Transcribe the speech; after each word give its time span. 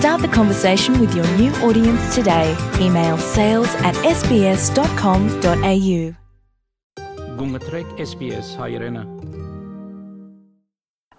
Start 0.00 0.22
the 0.22 0.28
conversation 0.28 0.98
with 0.98 1.14
your 1.14 1.26
new 1.36 1.52
audience 1.56 2.14
today. 2.14 2.56
Email 2.80 3.18
sales 3.18 3.68
at 3.84 3.94
sbs.com.au. 3.96 4.96
Gumma 7.36 7.58
SBS, 7.98 8.56
hi 8.56 8.68
Irena. 8.68 9.04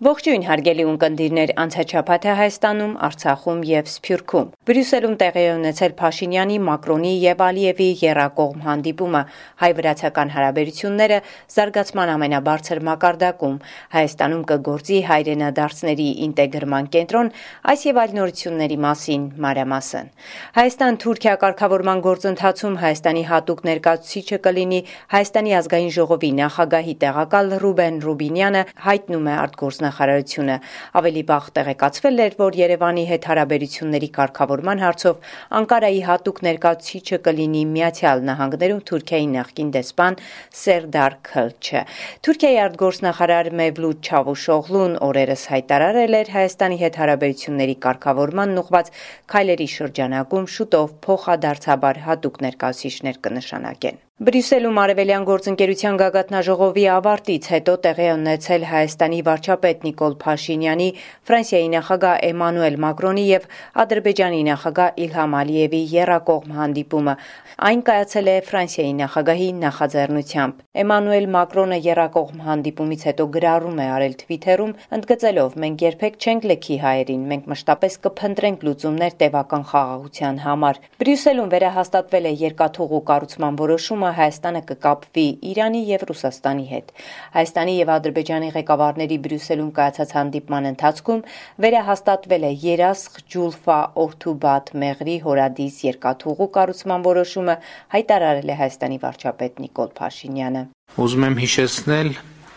Ողջույն 0.01 0.45
հարգելի 0.47 0.83
ունկնդիրներ 0.89 1.51
անցաչափաթ 1.61 2.23
է 2.25 2.31
Հայաստանում, 2.37 2.93
Արցախում 3.05 3.59
եւ 3.69 3.89
Սփյուռքում։ 3.91 4.47
Բրյուսելում 4.65 5.11
տեղի 5.21 5.41
է 5.45 5.51
ունեցել 5.57 5.91
Փաշինյանի, 5.99 6.55
Մակրոնի 6.65 7.11
եւ 7.21 7.43
Ալիևի 7.45 7.89
երակողմ 8.01 8.63
հանդիպումը 8.65 9.21
հայ-վրացական 9.61 10.31
հարաբերությունները 10.35 11.19
զարգացման 11.53 12.13
ամենաբարձր 12.15 12.81
մակարդակում։ 12.89 13.59
Հայաստանում 13.93 14.41
կգործի 14.49 14.97
հայրենադարձների 15.11 16.09
ինտեգրման 16.25 16.89
կենտրոն, 16.97 17.31
այս 17.69 17.85
եւ 17.91 18.01
այլ 18.01 18.17
նորությունների 18.17 18.79
մասին 18.89 19.29
մանրամասն։ 19.45 20.11
Հայաստան-Թուրքիա 20.57 21.35
կարգավորման 21.45 22.03
գործընթացում 22.09 22.81
Հայաստանի 22.81 23.23
հատուկ 23.29 23.63
ներկայացուցիչը 23.69 24.41
կլինի 24.49 24.81
Հայաստանի 25.13 25.55
ազգային 25.61 25.95
ժողովի 26.01 26.33
նախագահի 26.41 26.99
տեղակալ 27.05 27.55
Ռուբեն 27.61 28.03
Ռուբինյանը 28.09 28.65
հայտնում 28.89 29.29
է 29.29 29.39
արտգործնախ 29.45 29.90
նախարարությունը 29.91 30.55
ավելի 30.97 31.23
վաղ 31.29 31.45
տեղեկացվել 31.57 32.21
էր, 32.25 32.35
որ 32.41 32.57
Երևանի 32.61 33.03
հետ 33.11 33.27
հարաբերությունների 33.29 34.09
կարգավորման 34.17 34.81
հարցով 34.81 35.31
Անկարայի 35.59 36.01
հատուկ 36.07 36.37
ներկայացուցիչը 36.47 37.19
կլինի 37.27 37.63
Միացյալ 37.75 38.23
Նահանգներում 38.31 38.81
Թուրքիայի 38.91 39.27
նախկին 39.35 39.71
դեսպան 39.75 40.19
Սերդար 40.61 41.17
Քլչը։ 41.31 41.81
Թուրքիայի 42.27 42.59
արտգործնախարար 42.65 43.51
Մևլութ 43.61 44.11
Չավուշօղլուն 44.11 44.95
օրերս 45.11 45.43
հայտարարել 45.55 46.19
էր 46.21 46.33
Հայաստանի 46.37 46.79
հետ 46.85 47.01
հարաբերությունների 47.01 47.75
կարգավորման 47.87 48.55
ուղված 48.63 48.93
քայլերի 49.35 49.69
շրջանակում 49.75 50.47
շուտով 50.55 50.95
փոխադարձաբար 51.07 52.01
հատուկ 52.07 52.41
ներկայացուցիչներ 52.47 53.21
կնշանակեն։ 53.27 54.01
Բրյուսելում 54.21 54.75
Արևելյան 54.77 55.23
գործընկերության 55.25 55.95
գագաթնաժողովի 55.97 56.83
ավարտից 56.95 57.45
հետո 57.51 57.73
տեղի 57.85 58.09
ունեցել 58.15 58.65
Հայաստանի 58.71 59.21
վարչապետ 59.27 59.85
Նիկոլ 59.87 60.15
Փաշինյանի, 60.21 60.89
Ֆրանսիայի 61.25 61.71
նախագահ 61.73 62.19
Էմանուել 62.27 62.77
Մակրոնի 62.85 63.23
եւ 63.31 63.47
Ադրբեջանի 63.81 64.41
նախագահ 64.51 65.01
Իլհամ 65.05 65.33
Ալիևի 65.41 65.81
երակողմ 65.95 66.53
հանդիպումը։ 66.61 67.15
Այն 67.61 67.81
կայացել 67.89 68.29
է 68.29 68.35
Ֆրանսիայի 68.51 68.93
նախագահի 69.01 69.49
նախաձեռնությամբ։ 69.61 70.61
Էմանուել 70.81 71.27
Մակրոնը 71.37 71.81
երակողմ 71.85 72.45
հանդիպումից 72.45 73.01
հետո 73.09 73.27
գրառում 73.41 73.81
է 73.81 73.89
արել 73.97 74.15
Twitter-ում, 74.21 74.71
ընդգծելով. 75.01 75.57
«Մենք 75.65 75.83
երբեք 75.85 76.21
չենք 76.21 76.47
լքի 76.51 76.77
հայերին, 76.85 77.25
մենք 77.31 77.51
մշտապես 77.51 77.99
կփնտրենք 78.05 78.65
լուծումներ 78.69 79.17
տևական 79.21 79.67
խաղաղության 79.71 80.41
համար»։ 80.45 80.81
Բրյուսելում 81.01 81.51
վերահաստատվել 81.51 82.25
է 82.31 82.33
երկաթուղու 82.45 83.03
կառուցման 83.11 83.61
որոշումը 83.61 84.10
Հայաստանը 84.17 84.61
կկապվի 84.71 85.25
Իրանի 85.51 85.81
եւ 85.91 86.05
Ռուսաստանի 86.11 86.65
հետ։ 86.71 86.91
Հայաստանի 87.35 87.75
եւ 87.77 87.91
Ադրբեջանի 87.95 88.49
ղեկավարների 88.57 89.17
Բրյուսելում 89.27 89.71
կայացած 89.77 90.13
հանդիպման 90.17 90.69
ընթացքում 90.71 91.23
վերահաստատվել 91.65 92.43
է 92.49 92.51
Երասխ 92.65 93.21
Ջուլֆա 93.35 93.79
Օրթուբատ 94.05 94.73
Մեղրի 94.83 95.17
հորադիս 95.27 95.79
երկաթուղու 95.91 96.51
կառուցման 96.57 97.07
որոշումը, 97.11 97.55
հայտարարել 97.95 98.51
է 98.51 98.59
Հայաստանի 98.61 99.01
վարչապետ 99.05 99.63
Նիկոլ 99.65 99.89
Փաշինյանը։ 100.01 100.63
Ուզում 101.01 101.25
եմ 101.31 101.41
հիշեցնել, 101.41 102.09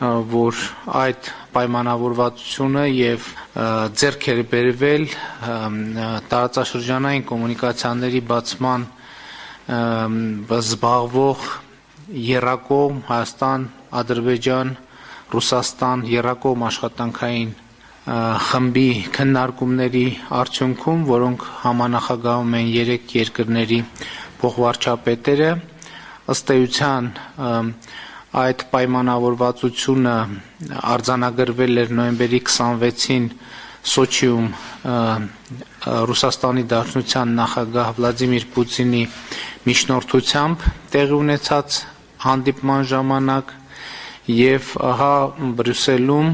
որ 0.02 0.60
այդ 1.00 1.28
պայմանավորվածությունը 1.54 2.82
եւ 2.90 3.26
ձեռք 4.00 4.26
էր 4.32 4.40
բերվել 4.50 5.04
տարածաշրջանային 6.32 7.24
կոմունիկացիաների 7.30 8.22
բացման 8.32 8.86
զբաղվող 9.64 11.44
Երակոմ, 12.04 12.98
Հայաստան, 13.08 13.62
Ադրբեջան, 13.96 14.72
Ռուսաստան 15.32 16.02
երակոմ 16.10 16.64
աշխատանքային 16.68 17.54
խմբի 18.04 18.90
քննարկումների 19.16 20.04
արդյունքում, 20.36 21.04
որոնք 21.08 21.46
համանախագահում 21.62 22.56
են 22.60 22.68
3 22.74 23.14
երկրների 23.16 23.78
փոխվարչապետերը, 24.42 25.50
ըստ 26.34 26.52
էության 26.54 27.08
այդ 28.44 28.66
պայմանավորվածությունը 28.74 30.14
արձանագրվել 30.92 31.82
էր 31.84 31.96
նոյեմբերի 31.98 32.40
26-ին 32.44 33.30
Սոչիում 33.84 34.46
Ռուսաստանի 36.10 36.64
Դաշնության 36.72 37.34
նախագահ 37.38 37.90
Վլադիմիր 37.98 38.46
Պուտինի 38.54 39.02
միջնորդությամբ 39.68 40.64
տեղի 40.94 41.14
ունեցած 41.18 41.78
հանդիպման 42.24 42.88
ժամանակ 42.94 43.52
եւ 44.32 44.72
ահա 44.88 45.14
Բրյուսելում 45.60 46.32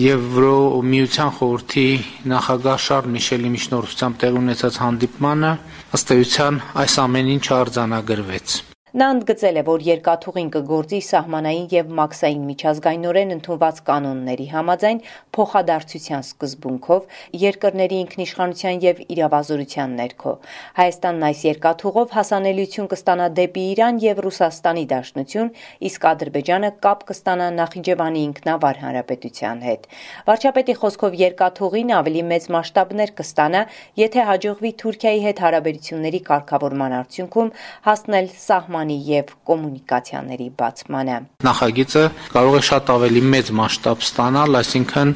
Եվրոմիության 0.00 1.32
խորհրդի 1.38 1.86
նախագահ 2.34 2.78
Շարլ 2.84 3.10
Միշելի 3.16 3.50
միջնորդությամբ 3.56 4.20
տեղի 4.22 4.40
ունեցած 4.44 4.78
հանդիպմանը 4.84 5.56
ըստ 5.98 6.14
էության 6.18 6.62
այս 6.84 7.00
ամեն 7.08 7.34
ինչ 7.38 7.44
արձանագրվեց 7.58 8.56
Նա 8.94 9.06
ընդգծել 9.10 9.56
է, 9.58 9.62
որ 9.66 9.82
երկաթուղին 9.82 10.50
կգործի 10.54 10.98
սահմանային 11.02 11.64
եւ 11.72 11.88
մաքսային 11.98 12.42
միջազգայինորեն 12.46 13.32
ընդունված 13.34 13.78
կանոնների 13.88 14.44
համաձայն 14.52 15.00
փոխադարձության 15.34 16.22
սկզբունքով 16.22 17.16
երկրների 17.42 17.98
ինքնիշխանության 18.04 18.78
եւ 18.84 19.00
իրավազորության 19.14 19.96
ներքո։ 19.98 20.34
Հայաստանն 20.78 21.26
այս 21.30 21.42
երկաթուղով 21.48 22.14
հասանելիություն 22.14 22.88
կստանա 22.94 23.26
դեպի 23.34 23.64
Իրան 23.74 23.98
եւ 24.04 24.22
Ռուսաստանի 24.28 24.86
Դաշնություն, 24.94 25.50
իսկ 25.90 26.06
Ադրբեջանը 26.14 26.70
կապ 26.86 27.04
կստանա 27.10 27.50
Նախիջևանի 27.58 28.24
ինքնավար 28.30 28.80
հանրապետության 28.84 29.66
հետ։ 29.66 29.90
Վարչապետի 30.30 30.78
խոսքով 30.84 31.18
երկաթուղին 31.24 31.92
ավելի 31.98 32.24
մեծ 32.30 32.48
մասշտաբներ 32.54 33.14
կստանա, 33.18 33.66
եթե 34.04 34.30
հաջողվի 34.30 34.74
Թուրքիայի 34.84 35.20
հետ 35.26 35.44
հարաբերությունների 35.48 36.24
կարգավորման 36.30 36.98
արդյունքում 37.02 37.52
հասնել 37.90 38.32
սահման 38.44 38.83
սահմանի 38.84 38.96
եւ 39.08 39.30
կոմունիկացիաների 39.48 40.48
բացմանը։ 40.60 41.16
Նախագիծը 41.44 42.02
կարող 42.34 42.54
է 42.54 42.62
շատ 42.68 42.90
ավելի 42.94 43.22
մեծ 43.32 43.46
մասշտաբ 43.56 44.04
ստանալ, 44.04 44.58
այսինքն 44.60 45.12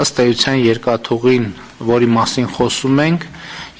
ըստ 0.00 0.20
էության 0.24 0.56
երկաթուղին, 0.64 1.44
որի 1.90 2.08
մասին 2.16 2.48
խոսում 2.56 3.00
ենք, 3.04 3.26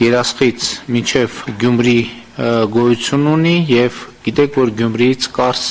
երասխից 0.01 0.61
մինչև 0.93 1.41
Գյումրի 1.61 2.01
գոյություն 2.77 3.25
ունի 3.31 3.57
եւ 3.71 4.03
գիտեք 4.29 4.61
որ 4.61 4.75
Գյումրիից 4.81 5.29
Կարս 5.41 5.65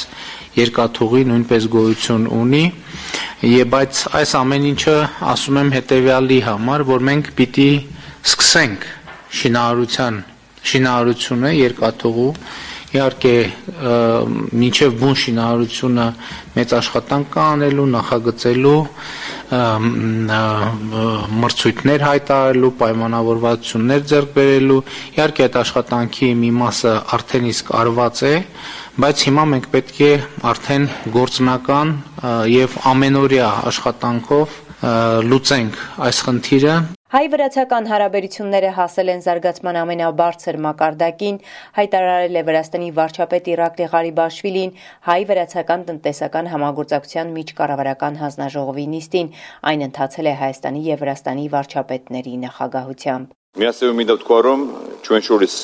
երկաթուղի 0.59 1.21
նույնպես 1.29 1.69
գոյություն 1.69 2.25
ունի 2.39 2.63
եւ 3.49 3.69
բայց 3.73 4.01
այս 4.19 4.31
ամեն 4.39 4.65
ինչը 4.73 4.95
ասում 5.33 5.59
եմ 5.61 5.69
հետեւյալի 5.77 6.39
համար, 6.49 6.83
որ 6.89 7.05
մենք 7.09 7.29
պիտի 7.37 7.69
սկսենք 8.29 8.87
շինարարության 9.39 10.17
շինարարությունը 10.69 11.51
երկաթուղու 11.55 12.33
Իհարկե 12.89 13.33
մինչև 14.59 14.95
բուն 14.97 15.17
շինարարությունը 15.23 16.05
մեծ 16.55 16.73
աշխատանք 16.79 17.27
կա 17.35 17.43
անելու, 17.53 17.85
նախագծելու, 17.93 18.79
մրցույթներ 21.43 22.05
հայտարարելու, 22.07 22.73
պայմանավորվածություններ 22.81 24.03
ձեռք 24.09 24.33
բերելու։ 24.39 24.81
Իհարկե 25.13 25.45
այդ 25.45 25.57
աշխատանքի 25.61 26.29
մի 26.41 26.51
մասը 26.59 26.93
արդեն 27.19 27.49
իսկ 27.53 27.73
արված 27.79 28.23
է, 28.29 28.35
բայց 29.05 29.25
հիմա 29.29 29.49
մենք 29.53 29.71
պետք 29.73 29.99
է 30.09 30.13
արդեն 30.53 30.87
գործնական 31.13 31.97
եւ 32.57 32.79
ամենօրյա 32.93 33.49
աշխատանքով 33.73 34.61
լուծենք 35.29 35.83
այս 36.09 36.23
խնդիրը 36.29 36.79
Հայ-վրացական 37.09 37.87
հարաբերությունները 37.89 38.71
հասել 38.77 39.07
են 39.09 39.23
զարգացման 39.25 39.77
ամենաբարձր 39.81 40.57
մակարդակին, 40.65 41.39
հայտարարել 41.77 42.37
է 42.37 42.43
Վրաստանի 42.49 42.89
վարչապետ 42.99 43.49
Իրակլի 43.53 43.87
Ղարիբաշվիլին 43.93 44.75
հայ-վրացական 45.09 45.87
տնտեսական 45.89 46.51
համագործակցության 46.53 47.33
միջկառավարական 47.39 48.21
հանձնաժողովի 48.21 48.85
նիստին, 48.93 49.33
այն 49.73 49.85
ընթացել 49.89 50.29
է 50.29 50.35
Հայաստանի 50.45 50.85
եւ 50.93 51.01
Վրաստանի 51.01 51.49
վարչապետների 51.57 52.33
նախագահությամբ։ 52.45 53.27
Միասեւ 53.57 53.97
մի 53.97 54.05
դեպքում 54.13 54.69
չունենք 55.01 55.29
շուրից 55.33 55.55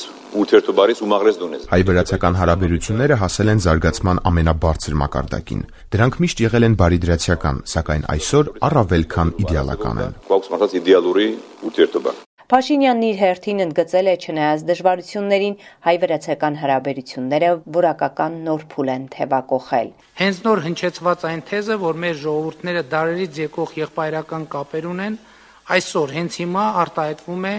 ութերթուբարից 0.41 1.01
ու 1.05 1.09
մաղրես 1.11 1.39
դունես։ 1.41 1.65
Հայ-վրացական 1.71 2.37
հարաբերությունները 2.41 3.17
հասել 3.23 3.51
են 3.55 3.63
զարգացման 3.65 4.21
ամենաբարձր 4.29 4.99
մակարդակին։ 5.01 5.65
Դրանք 5.95 6.19
միշտ 6.25 6.45
եղել 6.45 6.67
են 6.69 6.77
բարիդրացիական, 6.81 7.63
սակայն 7.75 8.07
այսօր 8.15 8.53
առավել 8.69 9.09
քան 9.15 9.33
իդեալական 9.45 10.05
են։ 10.05 10.15
Կողս 10.29 10.53
մարդած 10.55 10.79
իդեալուրի 10.81 11.27
ութերթուբար։ 11.71 12.23
Փաշինյանն 12.45 13.05
իր 13.05 13.15
հերթին 13.17 13.61
ընդգծել 13.63 14.07
է 14.11 14.11
չնայած 14.21 14.63
դժվարություններին 14.69 15.55
հայ-վրացական 15.85 16.57
հարաբերությունները 16.61 17.47
որակական 17.77 18.35
նոր 18.45 18.65
փուլ 18.69 18.91
են 18.95 19.07
թևակողել։ 19.15 19.89
Հենց 20.21 20.41
նոր 20.45 20.61
հնչեցված 20.65 21.25
այն 21.31 21.41
թեզը, 21.49 21.77
որ 21.81 21.97
մեր 22.05 22.19
ժողովուրդները 22.21 22.83
դարերից 22.91 23.39
եկող 23.45 23.73
եղբայրական 23.81 24.45
կապեր 24.53 24.87
ունեն, 24.93 25.17
այսօր 25.65 26.13
հենց 26.19 26.37
հիմա 26.45 26.65
արտահայտվում 26.85 27.45
է 27.49 27.55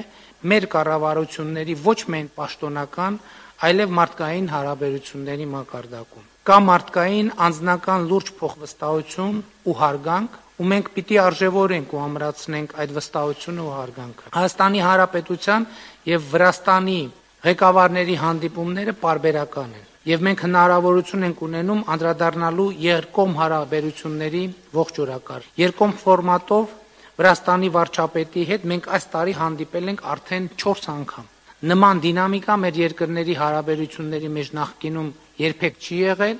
մեր 0.52 0.66
կառավարությունների 0.76 1.76
ոչ 1.86 1.98
միայն 2.12 2.30
պաշտոնական, 2.36 3.18
այլև 3.66 3.94
մարդկային 3.98 4.48
հարաբերությունների 4.52 5.46
մակարդակում։ 5.52 6.26
Կա 6.46 6.58
մարդկային 6.66 7.30
անձնական 7.46 8.04
լուրջ 8.10 8.32
փոխվստահություն 8.40 9.38
ու 9.66 9.76
հարգանք, 9.80 10.36
ու 10.56 10.66
մենք 10.72 10.86
պիտի 10.96 11.18
արժևորենք 11.26 11.90
ու 11.96 12.02
ամրացնենք 12.06 12.76
այդ 12.82 12.94
վստահությունը 12.96 13.64
ու 13.66 13.74
հարգանքը։ 13.76 14.30
Հայաստանի 14.36 14.80
Հանրապետության 14.86 15.66
եւ 16.12 16.30
Վրաստանի 16.36 17.00
ղեկավարների 17.46 18.16
հանդիպումները 18.22 18.94
parberakan 19.02 19.74
են 19.76 19.84
եւ 20.06 20.22
մենք 20.22 20.42
հնարավորություն 20.46 21.26
ենք 21.26 21.40
ունենում 21.46 21.80
անդրադառնալու 21.92 22.66
երկկողմ 22.86 23.32
հարաբերությունների 23.40 24.42
ողջ 24.76 25.00
օրակարգ։ 25.02 25.48
Երկկողմ 25.60 25.94
ֆորմատով 26.02 26.74
Վրաստանի 27.16 27.68
վարչապետի 27.72 28.42
հետ 28.50 28.64
մենք 28.70 28.86
այս 28.96 29.06
տարի 29.12 29.34
հանդիպել 29.36 29.86
ենք 29.92 30.00
արդեն 30.14 30.48
4 30.62 30.88
անգամ։ 30.92 31.28
Նման 31.70 32.02
դինամիկա 32.04 32.56
մեր 32.64 32.80
երկրների 32.82 33.36
հարաբերությունների 33.40 34.28
մեջ 34.36 34.50
նախկինում 34.58 35.08
երբեք 35.40 35.78
չի 35.80 35.96
եղել 36.02 36.36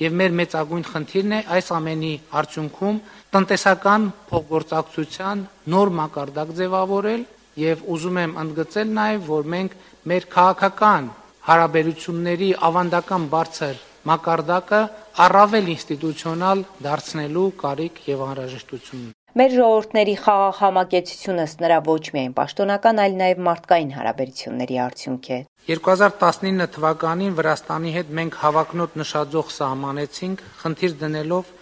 եւ 0.00 0.14
մեր 0.20 0.36
մեծագույն 0.40 0.86
խնդիրն 0.90 1.34
է 1.34 1.40
այս 1.56 1.72
ամենի 1.80 2.12
արդյունքում 2.40 3.00
տնտեսական 3.34 4.06
փոխգործակցության 4.30 5.44
նոր 5.74 5.92
մակարդակ 5.98 6.54
ձևավորել 6.60 7.26
եւ 7.66 7.84
ուզում 7.94 8.20
եմ 8.22 8.34
ընդգծել 8.44 8.96
նաեւ 9.00 9.30
որ 9.34 9.52
մենք 9.54 9.78
մեր 10.14 10.28
քաղաքական 10.38 11.12
հարաբերությունների 11.50 12.50
ավանդական 12.70 13.30
բարձր 13.34 13.86
մակարդակը 14.10 14.82
առավել 15.26 15.72
ինստիտուցիոնալ 15.76 16.68
դարձնելու 16.86 17.48
կարիք 17.64 18.04
եւ 18.14 18.28
անհրաժեշտություն 18.30 19.08
Մեր 19.30 19.52
ժողովուրդների 19.54 20.14
խաղաղ 20.18 20.56
համակեցությունը 20.58 21.42
նրա 21.62 21.74
ոչ 21.86 22.00
միայն 22.14 22.32
պաշտոնական, 22.34 22.96
այլ 23.02 23.12
նաև 23.20 23.42
մարդկային 23.46 23.92
հարաբերությունների 23.94 24.78
արդյունք 24.84 25.28
է։ 25.30 25.38
2019 25.70 26.66
թվականին 26.74 27.36
Վրաստանի 27.38 27.92
հետ 27.94 28.10
մենք 28.18 28.38
հավակնոտ 28.40 28.96
նշաձող 29.02 29.52
սահմանեցինք, 29.54 30.42
խնդիր 30.64 30.96
դնելով 31.04 31.54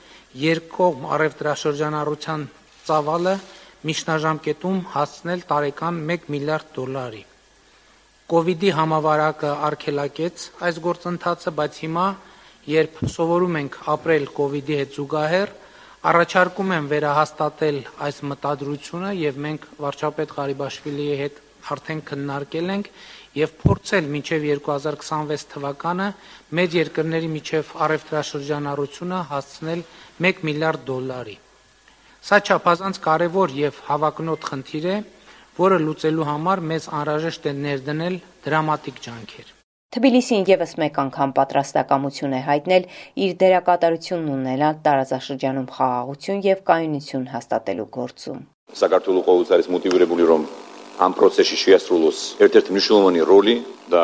երկկողմ 0.45 1.05
առևտրաշրջանառության 1.19 2.49
ծավալը 2.89 3.37
միջնաժամկետում 3.93 4.81
հասնել 4.97 5.47
տարեկան 5.53 6.03
1 6.17 6.33
միլիարդ 6.33 6.75
դոլարի։ 6.81 7.23
Կովիդի 8.33 8.75
համավարակը 8.81 9.55
արգելակեց 9.69 10.51
այս 10.65 10.85
գործընթացը, 10.89 11.57
բայց 11.61 11.85
հիմա, 11.85 12.09
երբ 12.81 13.01
սովորում 13.13 13.57
ենք 13.61 13.81
ապրել 13.93 14.31
Կովիդի 14.41 14.79
հետ 14.81 14.97
զուգահեռ, 14.97 15.59
Առաջարկում 16.07 16.69
եմ 16.77 16.85
վերահաստատել 16.93 17.79
այս 18.07 18.19
մտադրությունը 18.31 19.09
եւ 19.19 19.39
մենք 19.47 19.65
վարչապետ 19.83 20.35
Ղարիբաշվիլիի 20.37 21.17
հետ 21.23 21.41
արդեն 21.75 22.03
քննարկել 22.11 22.71
ենք 22.75 22.91
եւ 23.39 23.57
փորձել 23.65 24.07
մինչեւ 24.15 24.47
2026 24.53 25.49
թվականը 25.55 26.07
մեր 26.59 26.79
երկրների 26.79 27.33
միջև 27.35 27.75
առևտրաշրջանառությունը 27.89 29.21
հասցնել 29.35 29.85
1 30.31 30.47
միլիարդ 30.49 30.89
դոլարի։ 30.93 31.37
Սա 32.31 32.43
չափազանց 32.47 33.05
կարևոր 33.11 33.59
եւ 33.59 33.85
հավակնոտ 33.91 34.51
խնդիր 34.53 34.91
է, 34.95 34.97
որը 35.59 35.83
լուծելու 35.83 36.31
համար 36.31 36.67
մեզ 36.73 36.91
անհրաժեշտ 37.03 37.51
է 37.51 37.59
ներդնել 37.67 38.21
դրամատիկ 38.47 39.07
ջանքեր։ 39.09 39.58
Թբիլիսին 39.89 40.43
եւս 40.45 40.75
մեկ 40.83 40.99
անգամ 41.01 41.31
պատրաստակամություն 41.37 42.33
է 42.37 42.41
հայտնել 42.45 42.83
իր 43.25 43.31
դերակատարությունն 43.41 44.33
ունենալ 44.35 44.75
տարածաշրջանում 44.85 45.69
խաղաղություն 45.77 46.43
եւ 46.45 46.59
կայունություն 46.69 47.23
հաստատելու 47.33 47.87
գործում։ 47.97 48.43
Սակարտուլու 48.81 49.23
ყოვելցարից 49.29 49.71
մոտիվիրებული 49.73 50.27
ռոմ 50.29 50.45
ამ 50.99 51.15
პროცესში 51.17 51.57
შეასრულოს 51.63 52.19
ერთ-ერთი 52.45 52.75
მნიშვნელოვანი 52.75 53.25
როლი 53.31 53.55
და 53.89 54.03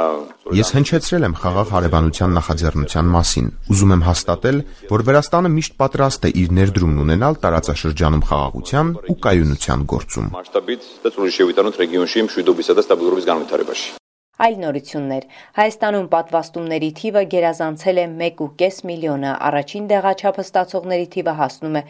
Ես 0.56 0.70
հնչեցրել 0.78 1.26
եմ 1.28 1.34
խաղաղ 1.42 1.74
հարևանության 1.74 2.34
նախաձեռնության 2.38 3.10
մասին։ 3.16 3.50
Ուզում 3.74 3.92
եմ 3.98 4.04
հաստատել, 4.08 4.58
որ 4.94 5.04
Վրաստանը 5.10 5.50
միշտ 5.58 5.76
պատրաստ 5.84 6.24
է 6.24 6.30
իր 6.44 6.54
ներդրումն 6.60 7.02
ունենալ 7.04 7.34
տարածաշրջանում 7.44 8.24
խաղաղության 8.30 8.94
ու 9.10 9.18
կայունության 9.26 9.84
գործում։ 9.92 10.32
Մասշտաբից 10.38 10.88
դա 11.04 11.14
ծուրիշեվիտանոց 11.18 11.82
ռեգիոնի 11.84 12.24
մշուդոբისა 12.30 12.78
და 12.78 12.86
ստաբիլურობის 12.88 13.28
განვითարებაში։ 13.34 14.03
Այլ 14.42 14.56
նորություններ։ 14.60 15.26
Հայաստանում 15.60 16.06
պատվաստումների 16.14 16.88
թիվը 17.00 17.22
գերազանցել 17.34 18.00
է 18.02 18.06
1.5 18.32 18.80
միլիոնը, 18.90 19.30
առաջին 19.50 19.86
դեղաչափը 19.94 20.46
ստացողների 20.48 21.08
թիվը 21.14 21.34
հասնում 21.44 21.78
է 21.78 21.82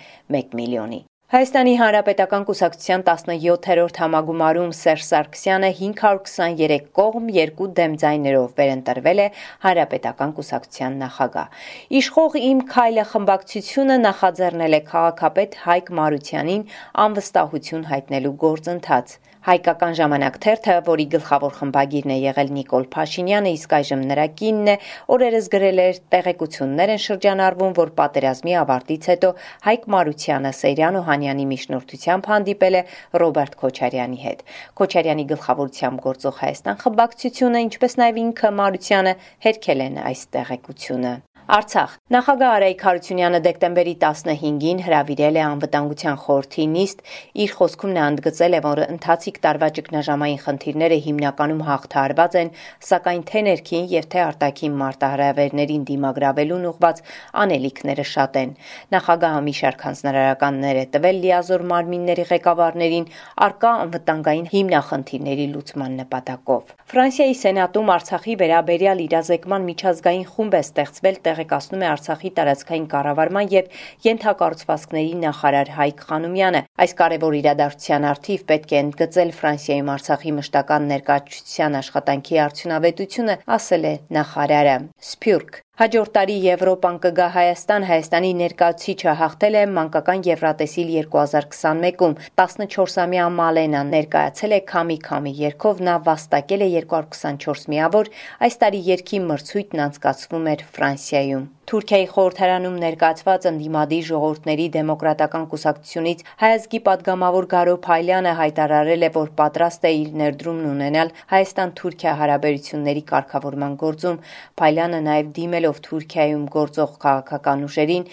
1 0.43 0.57
միլիոնի։ 0.61 1.01
Հայաստանի 1.33 1.71
Հանրապետական 1.81 2.43
կուսակցության 2.49 3.03
17-րդ 3.07 4.01
համագումարում 4.03 4.75
Սերժ 4.77 5.07
Սարգսյանը 5.07 5.71
523 5.79 6.77
կողմ 6.99 7.31
երկու 7.37 7.69
դեմ 7.81 7.95
ձայներով 8.03 8.53
վերընտրվել 8.61 9.25
է 9.25 9.29
Հանրապետական 9.65 10.37
կուսակցության 10.37 11.01
նախագահ։ 11.07 11.65
Իշխող 12.05 12.41
իմ 12.53 12.65
քայլը 12.77 13.09
խմբակցությունը 13.17 14.01
նախաձեռնել 14.05 14.79
է 14.79 14.87
քաղաքապետ 14.93 15.61
Հայկ 15.65 15.93
Մարությանին 16.01 16.67
անվստահություն 17.09 17.89
հայտնելու 17.95 18.39
գործընթաց։ 18.45 19.21
Հայկական 19.45 19.97
ժամանակ 19.99 20.37
թերթը, 20.41 20.75
որի 20.87 21.05
գլխավոր 21.13 21.51
խմբագիրն 21.59 22.13
է 22.15 22.17
եղել 22.17 22.53
Նիկոլ 22.57 22.87
Փաշինյանը, 22.95 23.51
իսկ 23.59 23.75
այժմ 23.77 24.05
նրա 24.09 24.25
կինն 24.41 24.71
է, 24.73 24.77
օրերս 25.17 25.49
գրել 25.53 25.83
էր 25.85 25.99
տեղեկություններ 26.15 26.93
են 26.95 27.03
շրջանառվում, 27.05 27.75
որ 27.77 27.93
պատերազմի 27.99 28.57
ավարտից 28.63 29.09
հետո 29.13 29.31
Հայկ 29.69 29.85
Մարությանը 29.95 30.53
Սեյրան 30.65 30.97
Օհանյանի 31.15 31.45
միջնորդությամբ 31.47 32.29
հանդիպել 32.31 32.77
է 32.79 32.81
Ռոբերտ 33.23 33.53
Քոչարյանի 33.61 34.19
հետ։ 34.23 34.41
Քոչարյանի 34.81 35.27
գլխավորությամբ 35.31 36.03
գործող 36.09 36.41
Հայաստան 36.43 36.81
խմբակցությունը, 36.83 37.63
ինչպես 37.69 37.97
նաև 38.03 38.19
ինքը 38.25 38.53
Մարությանը 38.59 39.15
հերքել 39.47 39.87
են 39.87 40.03
այս 40.11 40.27
տեղեկությունը։ 40.35 41.15
Արցախ. 41.45 41.99
Նախագահ 42.15 42.51
Արայիկ 42.57 42.83
Հարությունյանը 42.87 43.39
դեկտեմբերի 43.45 43.93
15-ին 44.01 44.79
հրավիրել 44.81 45.37
է 45.37 45.41
անվտանգության 45.45 46.15
խորհրդի 46.25 46.65
նիստ 46.75 47.03
իր 47.45 47.51
խոսքում 47.59 47.91
նա 47.97 48.07
ընդգծել 48.13 48.57
է 48.57 48.61
որ 48.65 48.81
ընթացիկ 48.85 49.41
տարվա 49.45 49.69
ճգնաժամային 49.77 50.41
խնդիրները 50.45 50.99
հիմնականում 51.05 51.61
հաղթահարված 51.69 52.39
են 52.41 52.53
սակայն 52.89 53.25
թե 53.29 53.43
ներքին 53.45 53.85
եւ 53.93 54.09
թե 54.15 54.23
արտաքին 54.25 54.79
մարտահրավերներին 54.81 55.85
դիմագրավելուն 55.93 56.65
ուղված 56.73 57.05
անելիքները 57.45 58.09
շատ 58.15 58.41
են 58.41 58.57
նախագահը 58.97 59.45
մի 59.45 59.55
շարք 59.61 59.85
հանձնարարականներ 59.85 60.81
է 60.81 60.87
տվել 60.97 61.21
լիազոր 61.29 61.67
մարմինների 61.75 62.27
ղեկավարներին 62.33 63.11
արկա 63.49 63.75
անվտանգային 63.85 64.49
հիմնախնդիրների 64.55 65.47
լուծման 65.53 66.01
նպատակով 66.05 66.75
Ֆրանսիայի 66.95 67.37
սենատում 67.45 67.89
Արցախի 67.91 68.35
վերաբերյալ 68.41 68.99
իրազեկման 69.05 69.65
միջազգային 69.69 70.27
խումբ 70.35 70.55
է 70.55 70.61
ստեղծվել 70.65 71.17
տեղեկացնում 71.35 71.83
է 71.85 71.89
Արցախի 71.91 72.31
տարածքային 72.39 72.87
կառավարման 72.95 73.51
եւ 73.55 73.71
յենթակառուցվածքների 74.07 75.19
նախարար 75.25 75.73
Հայկ 75.79 76.05
Խանոմյանը։ 76.09 76.63
Այս 76.85 76.97
կարևոր 77.03 77.39
իրադարձության 77.41 78.09
արդիվ 78.15 78.47
պետք 78.53 78.75
է 78.75 78.81
ընդգծել 78.85 79.35
Ֆրանսիայում 79.41 79.93
Արցախի 79.99 80.35
մշտական 80.39 80.89
ներկայացության 80.95 81.79
աշխատանքի 81.83 82.43
արդյունավետությունը, 82.47 83.39
ասել 83.59 83.91
է 83.91 83.95
նախարարը։ 84.19 84.81
Սփյուռք 85.11 85.64
Հաջորդ 85.75 86.11
տարի 86.15 86.35
Եվրոպան 86.39 86.99
կգա 87.03 87.25
Հայաստան, 87.35 87.85
Հայաստանի 87.89 88.29
ներկայացուցիչը 88.41 89.15
հաղթել 89.21 89.57
է 89.59 89.63
մանկական 89.79 90.21
Եվրատեսիլ 90.27 90.93
2021-ում։ 90.97 92.15
14-ամյա 92.43 93.25
Մալենան 93.41 93.91
ներկայացել 93.97 94.55
է 94.55 94.61
Քամի 94.71 94.99
Քամի 95.09 95.35
երգով, 95.41 95.83
նա 95.91 95.97
վաստակել 96.07 96.63
է 96.69 96.69
224 96.95 97.67
միավոր։ 97.75 98.13
Այս 98.47 98.61
տարի 98.63 98.85
երգի 98.95 99.23
մրցույթն 99.35 99.85
անցկացվում 99.89 100.51
էր 100.55 100.65
Ֆրանսիայում։ 100.79 101.45
Թուրքիայի 101.71 102.07
խորհրդարանում 102.13 102.75
ներկայացված 102.81 103.47
ընդդիմադիր 103.51 104.03
ժողովուրդների 104.09 104.67
դեմոկրատական 104.75 105.47
կուսակցությունից 105.55 106.25
հայազգի 106.43 106.81
падգամավոր 106.89 107.49
Գարո 107.55 107.77
Փայլյանը 107.87 108.35
հայտարարել 108.41 109.07
է, 109.09 109.11
որ 109.15 109.31
պատրաստ 109.41 109.89
է 109.89 109.93
իր 110.01 110.11
ներդրումն 110.21 110.69
ունենալ 110.75 111.15
Հայաստան-Թուրքիա 111.33 112.15
հարաբերությունների 112.21 113.05
կարգավորման 113.15 113.77
գործում։ 113.85 114.21
Փայլյանը 114.61 115.01
նաև 115.09 115.35
դիմելով 115.41 115.83
Թուրքիայում 115.89 116.47
գործող 116.59 116.97
քաղաքական 117.07 117.69
ուժերին 117.71 118.09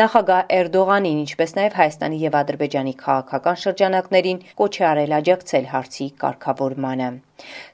Նախագահ 0.00 0.52
Էրդողանին, 0.56 1.18
ինչպես 1.22 1.50
նաև 1.58 1.74
Հայաստանի 1.78 2.20
եւ 2.22 2.36
Ադրբեջանի 2.38 2.94
քաղաքական 3.02 3.58
շրջանակներին 3.64 4.40
կոչ 4.62 4.70
է 4.80 4.86
արել 4.92 5.12
աջակցել 5.18 5.68
հարցի 5.74 6.06
կարգավորմանը։ 6.24 7.10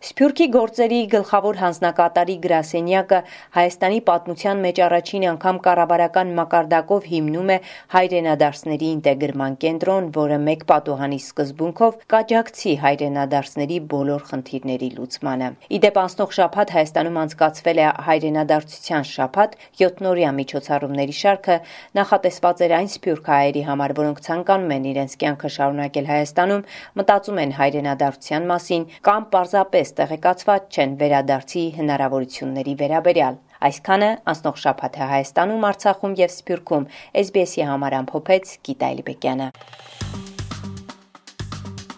Սփյուռքի 0.09 0.47
գործերի 0.55 0.99
գլխավոր 1.13 1.59
հանձնակատարի 1.63 2.37
գրասենյակը 2.45 3.19
Հայաստանի 3.57 3.99
պատմության 4.09 4.63
մեջ 4.65 4.81
առաջին 4.87 5.27
անգամ 5.31 5.59
կառավարական 5.67 6.31
մակարդակով 6.39 7.09
հիմնում 7.13 7.53
է 7.55 7.59
հայրենադարձների 7.95 8.89
ինտեգրման 8.97 9.57
կենտրոն, 9.65 10.09
որը 10.19 10.39
մեկ 10.49 10.65
պատուհանի 10.73 11.21
սկզբունքով 11.25 11.99
կաջակցի 12.15 12.75
հայրենադարձների 12.85 13.79
բոլոր 13.93 14.25
խնդիրների 14.31 14.91
լուծմանը։ 14.99 15.51
Իդեպ 15.79 16.01
անցնող 16.05 16.35
շաբաթ 16.39 16.75
Հայաստանում 16.79 17.21
անցկացվել 17.25 17.83
է 17.85 17.89
հայրենադարձության 18.09 19.09
շաբաթ 19.13 19.59
7-նորյա 19.83 20.33
միջոցառումների 20.39 21.19
շարքը 21.23 21.61
նախատեսված 22.09 22.61
էր 22.65 22.73
այն 22.79 22.89
սփյուռքահայերի 22.95 23.63
համար, 23.69 23.93
որոնք 23.99 24.21
ցանկանում 24.25 24.71
են 24.79 24.85
իրենց 24.89 25.17
կյանքը 25.21 25.49
շարունակել 25.59 26.07
Հայաստանում, 26.09 26.63
մտածում 26.99 27.41
են 27.43 27.53
հայրենադարձության 27.59 28.49
մասին 28.49 28.87
կամ 29.09 29.27
պարզ 29.35 29.49
պարզապես 29.49 29.93
տեղեկացված 29.99 30.67
չեն 30.77 30.91
վերադարձի 31.01 31.63
հնարավորությունների 31.79 32.75
վերաբերյալ։ 32.83 33.39
Այսքանը 33.69 34.11
անցնող 34.33 34.59
շաբաթը 34.63 35.09
Հայաստանում, 35.13 35.65
Արցախում 35.69 36.17
եւ 36.21 36.33
Սփյուռքում 36.37 36.89
SBS-ի 37.25 37.69
համար 37.73 37.99
ամփոփեց 37.99 38.53
Գիտա 38.69 38.91
Իլբեկյանը։ 38.99 39.49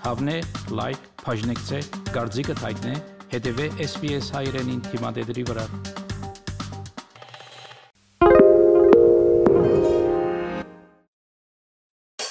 Հավնե, 0.07 0.37
լայք, 0.81 1.09
բաժնեկցե, 1.26 1.81
դարձիկը 2.14 2.61
թայտնե, 2.64 2.95
հետեւե 3.35 3.73
SBS 3.90 4.31
հայրենին 4.38 4.87
թիմադեդի 4.90 5.50
վրա։ 5.50 5.67